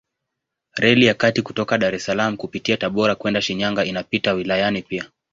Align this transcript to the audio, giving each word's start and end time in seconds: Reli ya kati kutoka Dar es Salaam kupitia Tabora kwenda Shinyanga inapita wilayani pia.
Reli 0.75 1.05
ya 1.05 1.13
kati 1.13 1.41
kutoka 1.41 1.77
Dar 1.77 1.95
es 1.95 2.05
Salaam 2.05 2.37
kupitia 2.37 2.77
Tabora 2.77 3.15
kwenda 3.15 3.41
Shinyanga 3.41 3.85
inapita 3.85 4.33
wilayani 4.33 4.81
pia. 4.81 5.05